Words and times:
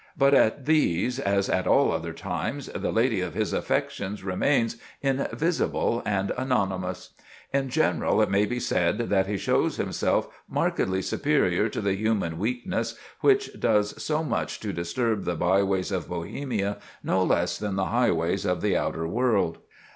But 0.17 0.33
at 0.33 0.65
these, 0.65 1.19
as 1.19 1.47
at 1.47 1.67
all 1.67 1.91
other 1.91 2.11
times, 2.11 2.65
the 2.73 2.91
lady 2.91 3.21
of 3.21 3.35
his 3.35 3.53
affections 3.53 4.23
remains 4.23 4.77
"invisible 5.03 6.01
and 6.07 6.31
anonymous." 6.39 7.11
In 7.53 7.69
general, 7.69 8.19
it 8.23 8.31
may 8.31 8.47
be 8.47 8.59
said 8.59 8.97
that 9.11 9.27
he 9.27 9.37
shows 9.37 9.77
himself 9.77 10.27
markedly 10.49 11.03
superior 11.03 11.69
to 11.69 11.81
the 11.81 11.93
human 11.93 12.39
weakness 12.39 12.95
which 13.19 13.51
does 13.59 14.03
so 14.03 14.23
much 14.23 14.59
to 14.61 14.73
disturb 14.73 15.23
the 15.23 15.35
byways 15.35 15.91
of 15.91 16.09
Bohemia 16.09 16.77
no 17.03 17.23
less 17.23 17.59
than 17.59 17.75
the 17.75 17.85
highways 17.93 18.43
of 18.43 18.61
the 18.61 18.75
outer 18.75 19.07
world. 19.07 19.59